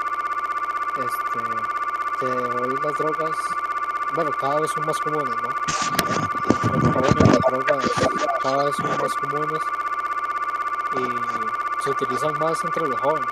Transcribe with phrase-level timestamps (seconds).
[0.98, 1.40] este,
[2.20, 3.36] que hoy las drogas,
[4.14, 5.50] bueno, cada vez son más comunes, ¿no?
[7.02, 7.92] Las drogas
[8.42, 9.62] cada vez son más comunes
[10.98, 13.30] y se utilizan más entre los jóvenes.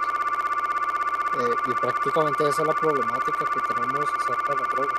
[1.39, 4.93] Eh, y prácticamente esa es la problemática que tenemos acerca de la droga.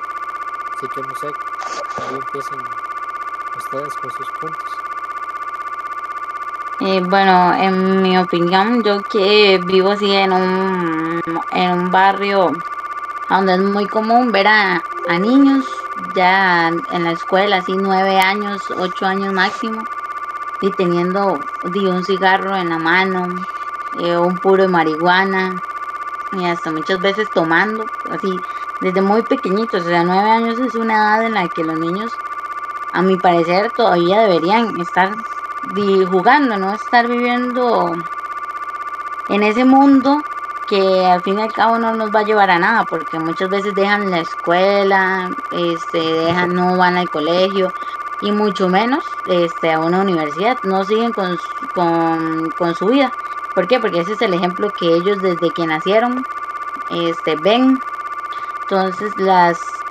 [0.75, 2.59] Así que no sé, ahí empiecen
[3.57, 4.82] ustedes con sus puntos.
[6.85, 12.51] Eh, bueno, en mi opinión, yo que vivo así en un, en un barrio
[13.29, 18.71] donde es muy común ver a, a niños ya en la escuela, así nueve años,
[18.71, 19.87] ocho años máximo,
[20.59, 23.29] y teniendo di, un cigarro en la mano,
[23.91, 25.59] eh, un puro de marihuana,
[26.31, 28.41] y hasta muchas veces tomando, así
[28.79, 32.21] desde muy pequeñitos, o sea, nueve años es una edad en la que los niños,
[32.91, 35.15] a mi parecer, todavía deberían estar
[35.63, 37.95] di, jugando, no estar viviendo
[39.27, 40.23] en ese mundo
[40.65, 43.49] que al fin y al cabo no nos va a llevar a nada, porque muchas
[43.49, 47.73] veces dejan la escuela, este, dejan, no van al colegio
[48.19, 51.35] y mucho menos este, a una universidad, no siguen con,
[51.71, 53.13] con, con su vida.
[53.53, 53.79] ¿Por qué?
[53.79, 56.25] Porque ese es el ejemplo que ellos desde que nacieron
[56.87, 57.83] este, ven.
[58.61, 59.85] Entonces las,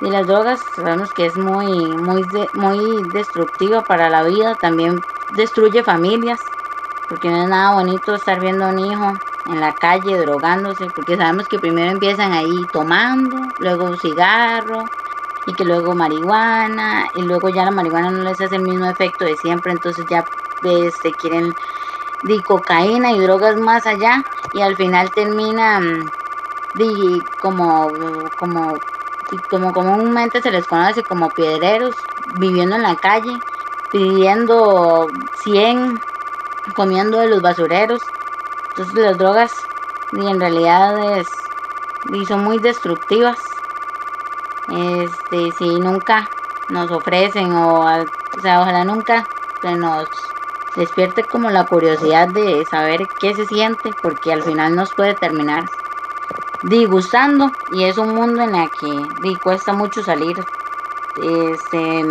[0.00, 5.04] y las drogas sabemos que es muy, muy, de- muy destructiva para la vida, también
[5.34, 6.52] destruye familias,
[7.06, 11.16] porque no es nada bonito estar viendo a un hijo en la calle drogándose, porque
[11.16, 14.90] sabemos que primero empiezan ahí tomando, luego un cigarro,
[15.44, 19.24] y que luego marihuana, y luego ya la marihuana no les hace el mismo efecto
[19.24, 20.24] de siempre, entonces ya
[20.62, 21.54] este, quieren
[22.22, 26.12] de cocaína y drogas más allá, y al final terminan
[26.72, 28.82] de, como, como,
[29.48, 33.42] como comúnmente se les conoce como piedreros, viviendo en la calle,
[33.94, 35.06] pidiendo
[35.36, 36.00] 100,
[36.74, 38.02] comiendo de los basureros.
[38.70, 39.52] Entonces las drogas
[40.10, 41.28] y en realidad es,
[42.12, 43.38] y son muy destructivas.
[44.68, 46.28] Este, si nunca
[46.70, 49.28] nos ofrecen o, o sea, ojalá nunca
[49.62, 50.08] se nos
[50.74, 55.66] despierte como la curiosidad de saber qué se siente, porque al final nos puede terminar
[56.64, 60.44] disgustando y es un mundo en el que cuesta mucho salir.
[61.16, 62.02] Este,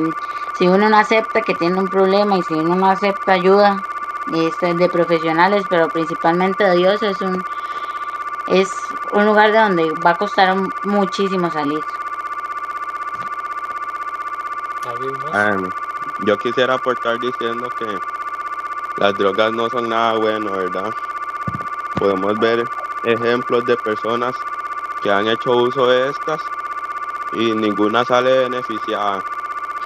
[0.54, 3.84] si uno no acepta que tiene un problema y si uno no acepta ayuda
[4.28, 7.46] este, de profesionales, pero principalmente de Dios, es un,
[8.46, 11.84] es un lugar de donde va a costar muchísimo salir.
[15.32, 15.58] Ah,
[16.18, 18.00] yo quisiera aportar diciendo que
[18.96, 20.94] las drogas no son nada bueno, ¿verdad?
[21.94, 22.70] Podemos ver
[23.02, 24.48] ejemplos de personas
[25.00, 26.54] que han hecho uso de estas
[27.32, 29.24] y ninguna sale beneficiada.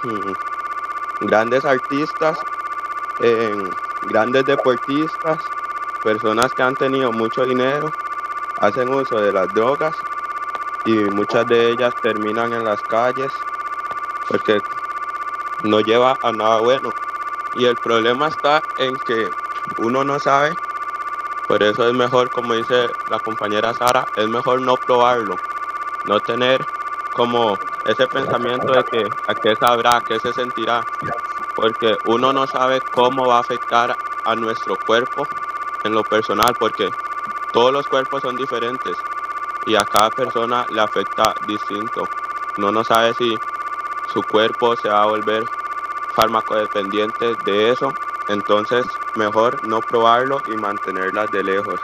[1.19, 2.39] Grandes artistas,
[4.01, 5.43] grandes deportistas,
[6.01, 7.89] personas que han tenido mucho dinero,
[8.57, 9.97] hacen uso de las drogas
[10.85, 13.33] y muchas de ellas terminan en las calles
[14.27, 14.61] porque
[15.63, 16.91] no lleva a nada bueno.
[17.53, 19.29] Y el problema está en que
[19.77, 20.55] uno no sabe
[21.47, 25.41] Por eso es mejor, como dice la compañera Sara, es mejor no probarlo,
[26.03, 26.65] no tener
[27.11, 27.56] como
[27.87, 30.85] ese pensamiento de que a qué sabrá, a qué se sentirá,
[31.55, 33.95] porque uno no sabe cómo va a afectar
[34.25, 35.25] a nuestro cuerpo
[35.83, 36.91] en lo personal, porque
[37.51, 38.97] todos los cuerpos son diferentes
[39.65, 42.03] y a cada persona le afecta distinto.
[42.57, 43.37] Uno no sabe si
[44.07, 45.45] su cuerpo se va a volver
[46.13, 47.93] farmacodependiente de eso,
[48.27, 48.85] entonces
[49.15, 51.79] mejor no probarlo y mantenerlas de lejos.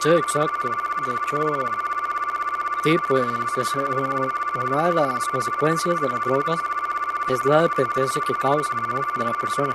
[0.00, 0.68] Sí, exacto.
[1.06, 1.38] De hecho,
[2.82, 3.26] sí, pues
[4.64, 6.60] una de las consecuencias de las drogas
[7.28, 9.00] es la dependencia que causan, ¿no?
[9.16, 9.74] De la persona.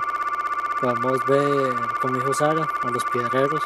[0.80, 3.62] Podemos ver, como dijo Sara, a los piedreros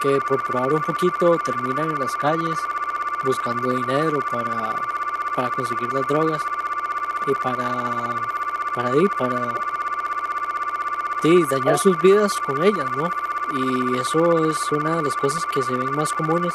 [0.00, 2.58] que por probar un poquito terminan en las calles
[3.24, 4.74] buscando dinero para,
[5.34, 6.42] para conseguir las drogas
[7.26, 8.14] y para,
[8.74, 9.54] para, ahí, para
[11.22, 13.08] sí, dañar sus vidas con ellas, ¿no?
[13.52, 16.52] Y eso es una de las cosas que se ven más comunes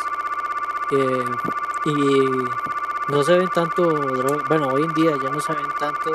[0.91, 1.25] eh,
[1.89, 2.29] y
[3.07, 3.83] no se ven tanto,
[4.47, 6.11] bueno, hoy en día ya no se ven tanto,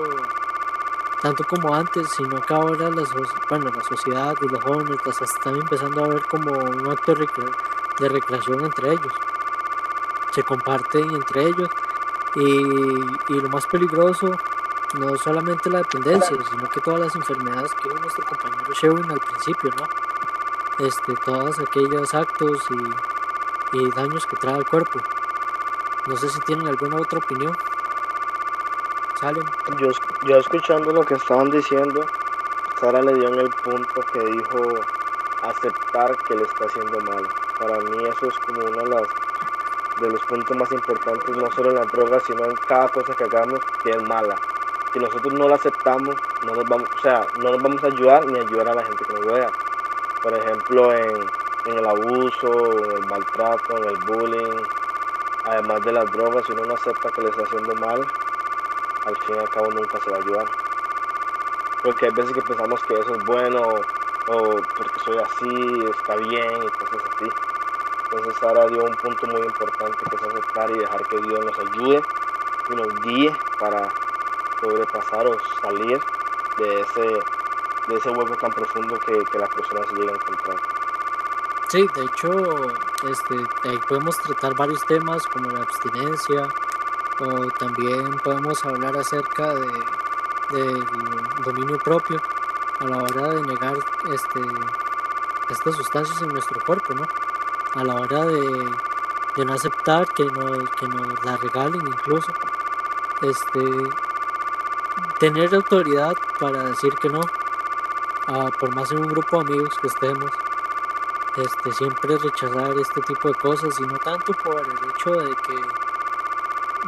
[1.21, 3.03] tanto como antes, sino que ahora la,
[3.49, 7.57] bueno, la sociedad y los jóvenes están empezando a ver como un acto de, recre-
[7.99, 9.13] de recreación entre ellos.
[10.33, 11.69] Se comparten entre ellos
[12.35, 12.45] y,
[13.29, 14.31] y lo más peligroso
[14.99, 19.19] no solamente la dependencia, sino que todas las enfermedades que dijo nuestro compañero Sherwin al
[19.21, 19.85] principio, ¿no?
[20.79, 25.01] Este, todos aquellos actos y, y daños que trae al cuerpo.
[26.07, 27.57] No sé si tienen alguna otra opinión.
[29.19, 29.45] Salen.
[29.79, 29.89] Yo,
[30.27, 32.05] yo escuchando lo que estaban diciendo,
[32.79, 34.61] Sara le dio en el punto que dijo
[35.43, 37.27] aceptar que le está haciendo mal.
[37.59, 39.01] Para mí eso es como uno
[40.01, 43.25] de, los puntos más importantes, no solo en las drogas, sino en cada cosa que
[43.25, 44.37] hagamos que es mala.
[44.93, 48.27] Si nosotros no la aceptamos, no nos vamos, o sea, no nos vamos a ayudar
[48.27, 49.51] ni ayudar a la gente que nos rodea.
[50.21, 51.27] Por ejemplo, en,
[51.65, 54.63] en el abuso, en el maltrato, en el bullying,
[55.45, 58.13] además de las drogas, si uno no acepta que le está haciendo mal,
[59.05, 60.57] al fin y al cabo nunca se va a ayudar.
[61.81, 63.89] Porque hay veces que pensamos que eso es bueno
[64.25, 67.37] o porque soy así, está bien y cosas así.
[68.11, 71.59] Entonces Sara dio un punto muy importante que es aceptar y dejar que Dios nos
[71.61, 72.09] ayude
[72.67, 73.99] y nos guíe para
[74.61, 76.05] sobrepasar o salir
[76.57, 77.29] de ese,
[77.87, 80.61] de ese hueco tan profundo que, que la persona se llega a encontrar.
[81.75, 82.31] Sí, de hecho,
[83.03, 83.35] este,
[83.69, 86.47] ahí podemos tratar varios temas como la abstinencia
[87.19, 89.67] o también podemos hablar acerca de,
[90.51, 90.87] del
[91.45, 92.21] dominio propio
[92.79, 93.77] a la hora de negar
[94.09, 94.41] este,
[95.49, 97.03] estas sustancias en nuestro cuerpo, ¿no?
[97.75, 98.71] A la hora de,
[99.35, 102.33] de no aceptar que nos, que nos la regalen incluso.
[103.21, 103.65] Este,
[105.19, 107.23] tener autoridad para decir que no,
[108.29, 110.31] ah, por más en un grupo de amigos que estemos
[111.37, 115.57] este, siempre rechazar este tipo de cosas y no tanto por el hecho de que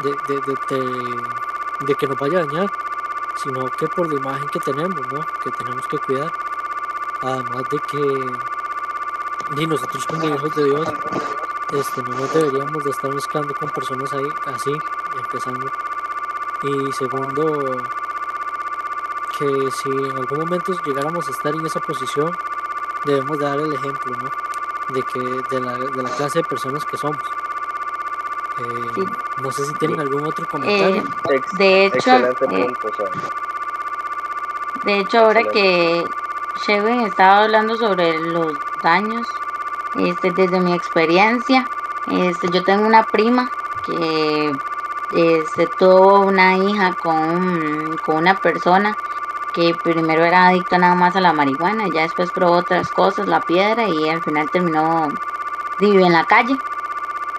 [0.03, 0.41] de, de,
[1.81, 2.71] de, que nos vaya a dañar
[3.35, 5.21] sino que por la imagen que tenemos ¿no?
[5.43, 6.33] que tenemos que cuidar
[7.23, 10.89] además de que y nosotros como hijos de Dios
[11.73, 14.73] este, no nos deberíamos de estar mezclando con personas ahí así
[15.17, 15.67] empezando
[16.63, 17.83] y segundo
[19.37, 22.31] que si en algún momento llegáramos a estar en esa posición
[23.07, 24.46] debemos dar el ejemplo, ¿no?
[24.89, 27.19] De que de la, de la clase de personas que somos.
[28.59, 29.05] Eh, Sí.
[29.43, 31.03] No sé si tienen algún otro comentario.
[31.31, 33.05] Eh, de hecho, eh, punto.
[34.85, 36.05] De hecho, ahora que.
[36.65, 39.27] Shevin estaba hablando sobre los daños,
[39.95, 41.69] este, desde mi experiencia,
[42.11, 43.51] este, yo tengo una prima
[43.85, 44.53] que
[45.13, 48.97] este, tuvo una hija con, con una persona
[49.57, 53.43] que primero era adicta nada más a la marihuana, ya después probó otras cosas, la
[53.43, 55.09] piedra, y al final terminó
[55.79, 56.61] vive en la calle.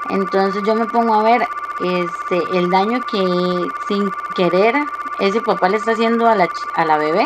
[0.04, 1.48] Entonces yo me pongo a ver
[1.78, 4.76] este el daño que sin querer
[5.16, 7.26] ese papá le está haciendo a la, a la bebé.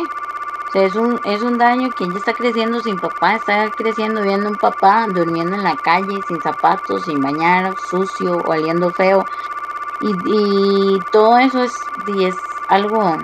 [0.68, 4.24] O sea, es un, es un daño que ella está creciendo sin papá, está creciendo
[4.24, 9.26] viendo un papá durmiendo en la calle, sin zapatos, sin bañar, sucio, oliendo feo.
[10.00, 13.20] Y, y todo eso es, y es algo,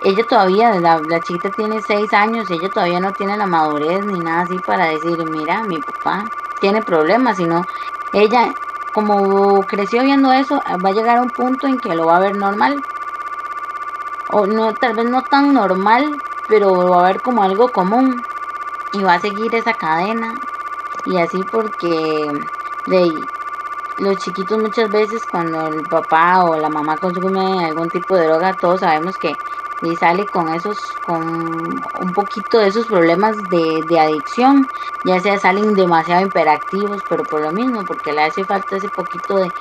[0.00, 4.42] ella todavía, la, chiquita tiene seis años, ella todavía no tiene la madurez ni nada
[4.42, 6.24] así para decir, mira, mi papá
[6.60, 7.64] tiene problemas, sino
[8.12, 8.52] ella,
[8.94, 12.20] como creció viendo eso, va a llegar a un punto en que lo va a
[12.20, 12.80] ver normal.
[14.30, 18.22] O no, tal vez no tan normal, pero lo va a ver como algo común.
[18.92, 20.32] Y va a seguir esa cadena.
[21.04, 22.30] Y así porque
[22.86, 23.24] de,
[23.98, 28.54] los chiquitos muchas veces cuando el papá o la mamá consume algún tipo de droga,
[28.54, 29.34] todos sabemos que
[29.82, 34.66] y sale con esos, con un poquito de esos problemas de, de adicción,
[35.04, 39.36] ya sea salen demasiado hiperactivos, pero por lo mismo, porque le hace falta ese poquito
[39.36, 39.52] de,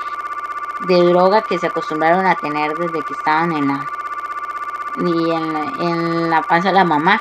[0.87, 3.85] de droga que se acostumbraron a tener desde que estaban en la
[4.99, 7.19] y en la, en la panza de la mamá.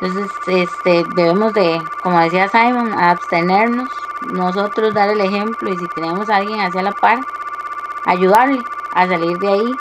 [0.00, 3.88] Entonces, este, debemos de, como decía Simon, abstenernos,
[4.20, 7.20] nosotros dar el ejemplo y si tenemos a alguien hacia la par,
[8.04, 9.72] ayudarle a salir de ahí.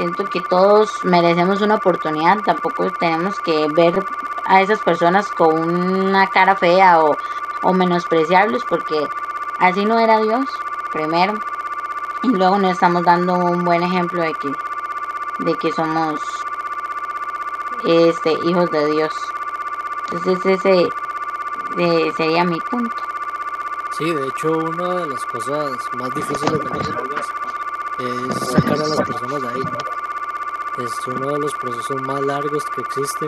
[0.00, 4.02] Siento que todos merecemos una oportunidad, tampoco tenemos que ver
[4.46, 7.14] a esas personas con una cara fea o,
[7.60, 9.06] o menospreciarlos porque
[9.58, 10.46] así no era Dios,
[10.90, 11.34] primero,
[12.22, 14.50] y luego no estamos dando un buen ejemplo de que,
[15.40, 16.18] de que somos
[17.84, 19.12] este hijos de Dios.
[20.12, 20.88] Entonces ese
[21.76, 22.96] eh, sería mi punto.
[23.90, 26.88] Sí, de hecho, una de las cosas más difíciles de las
[28.00, 29.89] es sacar a las personas de ahí, ¿no?
[30.78, 33.26] Es uno de los procesos más largos que existe.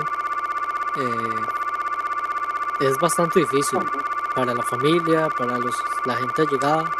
[0.97, 1.47] Eh,
[2.81, 3.79] es bastante difícil
[4.35, 6.91] para la familia, para los, la gente allegada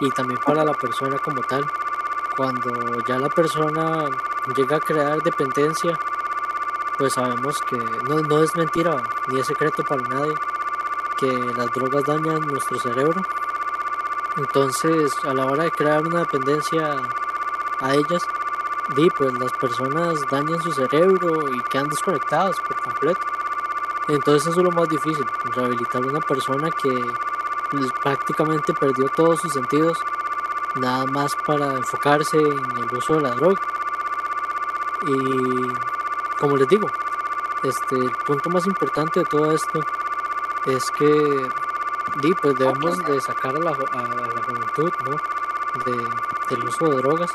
[0.00, 1.66] y también para la persona como tal.
[2.36, 4.08] Cuando ya la persona
[4.54, 5.98] llega a crear dependencia,
[6.98, 7.76] pues sabemos que
[8.08, 10.34] no, no es mentira ni es secreto para nadie
[11.16, 13.20] que las drogas dañan nuestro cerebro.
[14.36, 16.96] Entonces, a la hora de crear una dependencia
[17.80, 18.26] a ellas,
[18.94, 23.20] di, pues las personas dañan su cerebro y quedan desconectadas por completo.
[24.08, 27.04] Entonces eso es lo más difícil, rehabilitar a una persona que
[27.70, 29.98] pues, prácticamente perdió todos sus sentidos,
[30.76, 33.60] nada más para enfocarse en el uso de la droga.
[35.06, 36.88] Y como les digo,
[37.62, 39.80] este, el punto más importante de todo esto
[40.66, 41.48] es que
[42.20, 45.16] di, pues debemos de sacar a la, a la juventud ¿no?
[45.84, 46.08] de,
[46.48, 47.30] del uso de drogas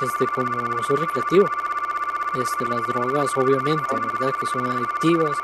[0.00, 1.46] este, como uso recreativo.
[2.34, 4.34] Este, las drogas obviamente, ¿verdad?
[4.38, 5.38] Que son adictivas,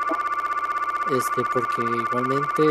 [1.09, 2.63] este, porque igualmente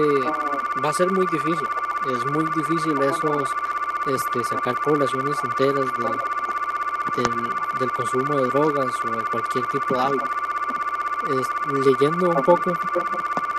[0.84, 1.68] va a ser muy difícil,
[2.06, 3.54] es muy difícil esos,
[4.06, 10.00] este, sacar poblaciones enteras de, del, del consumo de drogas o de cualquier tipo de
[10.00, 10.24] hábito.
[11.72, 12.70] Leyendo un poco,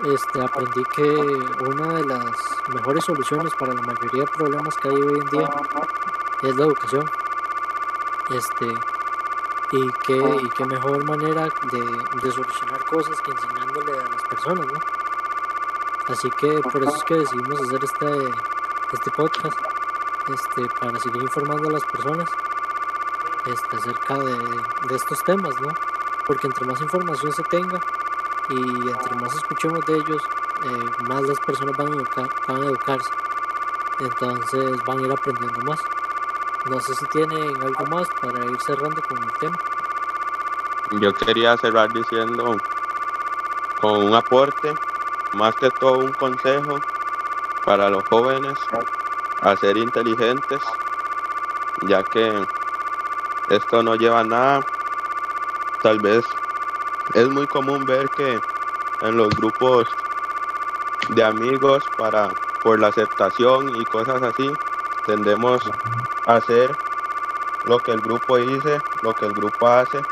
[0.03, 1.10] este, aprendí que
[1.67, 2.32] una de las
[2.74, 5.50] mejores soluciones para la mayoría de problemas que hay hoy en día
[6.44, 7.10] es la educación.
[8.29, 8.74] Este,
[9.72, 11.82] y qué, y qué mejor manera de,
[12.22, 14.79] de solucionar cosas que enseñándole a las personas, ¿no?
[16.08, 18.32] Así que por eso es que decidimos hacer este,
[18.94, 19.60] este podcast,
[20.27, 22.29] este, para seguir informando a las personas
[23.46, 24.38] este, acerca de,
[24.88, 25.70] de estos temas, ¿no?
[26.25, 27.79] Porque entre más información se tenga
[28.50, 30.22] y entre más escuchemos de ellos,
[30.63, 33.10] eh, más las personas van a, educar, van a educarse.
[34.00, 35.79] Entonces van a ir aprendiendo más.
[36.68, 39.56] No sé si tienen algo más para ir cerrando con el tema.
[41.00, 42.56] Yo quería cerrar diciendo
[43.80, 44.74] con un aporte,
[45.34, 46.80] más que todo un consejo
[47.64, 48.58] para los jóvenes
[49.42, 50.64] a ser inteligentes,
[51.84, 52.44] ya que
[53.50, 54.62] esto no lleva a nada.
[55.84, 56.26] Tal vez
[57.14, 58.40] es muy común ver que
[59.02, 59.88] en los grupos
[61.10, 62.32] de amigos para
[62.64, 64.52] por la aceptación y cosas así
[65.06, 65.72] tendemos
[66.26, 66.78] a hacer
[67.64, 70.06] lo que el grupo dice, lo que el grupo hace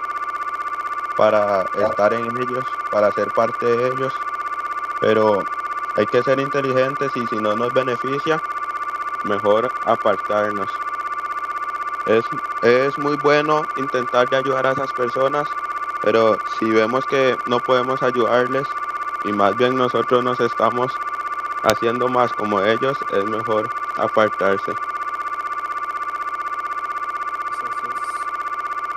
[1.15, 4.13] para estar en ellos, para ser parte de ellos,
[4.99, 5.43] pero
[5.95, 8.39] hay que ser inteligentes y si no nos beneficia,
[9.23, 10.71] mejor apartarnos.
[12.05, 12.25] Es,
[12.61, 15.49] es muy bueno intentar de ayudar a esas personas,
[16.01, 18.67] pero si vemos que no podemos ayudarles
[19.23, 21.01] y más bien nosotros nos estamos
[21.63, 24.77] haciendo más como ellos, es mejor apartarse.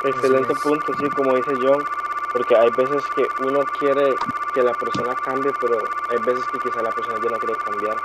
[0.02, 1.88] Excelente punto, sí, como dice John,
[2.30, 4.22] porque hay veces que uno quiere
[4.52, 8.02] que la persona cambie, pero hay veces que quizá la persona ya no quiere cambiar.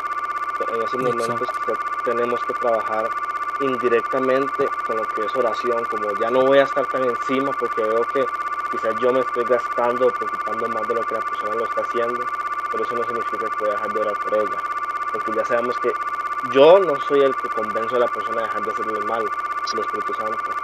[0.60, 3.13] En esos momentos quizá tenemos que trabajar
[3.60, 7.83] indirectamente con lo que es oración, como ya no voy a estar tan encima porque
[7.83, 8.31] veo que
[8.69, 11.81] quizás yo me estoy gastando o preocupando más de lo que la persona lo está
[11.81, 12.29] haciendo,
[12.71, 14.63] pero eso no significa que voy a dejar de orar por ella,
[15.12, 15.98] porque ya sabemos que
[16.41, 19.33] yo no soy el que convenzo a la persona a dejar de hacerle mal,
[19.71, 20.57] el Espíritu Santo.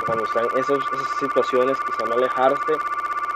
[0.00, 2.82] Cuando están esas, esas situaciones, quizá no alejarse,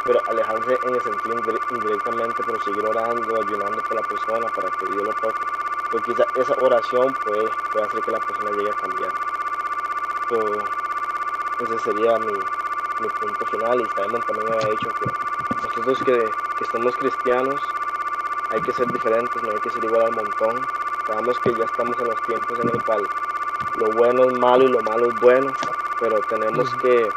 [0.02, 4.72] pero alejarse en el sentido indi- indirectamente, pero seguir orando, ayunando por la persona para
[4.72, 5.48] que Dios lo toque.
[5.90, 9.14] Porque quizá esa oración puede, puede hacer que la persona llegue a cambiar.
[10.28, 10.74] So,
[11.58, 12.50] ese sería mi,
[12.98, 13.82] mi punto final.
[13.82, 15.06] Y Simon también había dicho que
[15.56, 17.78] nosotros que, que somos cristianos
[18.48, 20.70] hay que ser diferentes, no hay que ser igual al montón.
[21.06, 23.10] Sabemos que ya estamos en los tiempos en el cual
[23.74, 25.58] lo bueno es malo y lo malo es bueno,
[25.98, 27.14] pero tenemos que,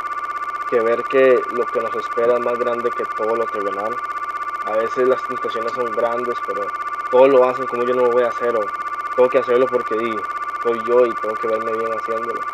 [0.67, 3.99] que ver que lo que nos espera es más grande que todo lo terrenal.
[4.61, 6.73] A veces las tentaciones son grandes, pero
[7.09, 8.73] todos lo hacen como yo no lo voy a hacer o
[9.15, 10.25] tengo que hacerlo porque di,
[10.63, 12.45] soy yo y tengo que verme bien haciéndolo.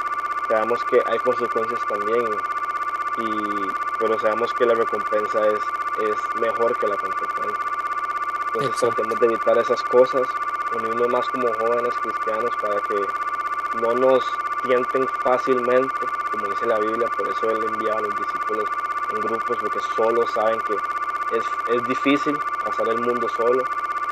[0.47, 2.45] Sabemos que hay consecuencias también,
[3.15, 7.71] y, pero sabemos que la recompensa es, es mejor que la consecuencia.
[8.47, 8.79] Entonces Exacto.
[8.79, 10.39] tratemos de evitar esas cosas,
[10.75, 13.05] unirnos más como jóvenes cristianos para que
[13.79, 14.31] no nos
[14.63, 18.65] tienten fácilmente, como dice la Biblia, por eso Él envía a los discípulos
[19.09, 20.77] en grupos, porque solo saben que
[21.35, 23.63] es, es difícil pasar el mundo solo,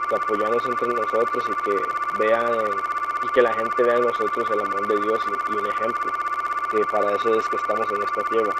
[0.09, 1.85] que apoyarnos entre nosotros y que
[2.17, 2.57] vean
[3.23, 6.11] y que la gente vea en nosotros el amor de Dios y, y un ejemplo,
[6.69, 8.53] que para eso es que estamos en esta tierra.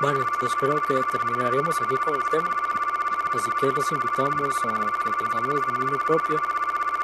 [0.00, 2.48] Bueno, entonces creo que terminaremos aquí con el tema.
[3.32, 6.36] Así que los invitamos a que tengamos dominio propio,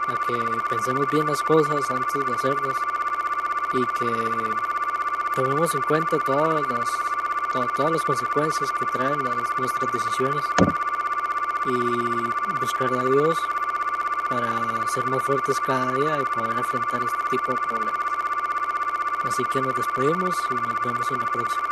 [0.09, 0.37] a que
[0.69, 2.77] pensemos bien las cosas antes de hacerlas
[3.73, 4.55] y que
[5.35, 6.91] tomemos en cuenta todas las,
[7.53, 9.19] to- todas las consecuencias que traen
[9.59, 10.45] nuestras decisiones
[11.67, 11.75] y
[12.61, 13.39] buscar a Dios
[14.29, 17.95] para ser más fuertes cada día y poder enfrentar este tipo de problemas.
[19.25, 21.63] Así que nos despedimos y nos vemos en la próxima.